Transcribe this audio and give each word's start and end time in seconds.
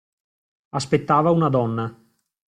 Aspettava 0.79 1.29
una 1.37 1.49
donna. 1.59 1.87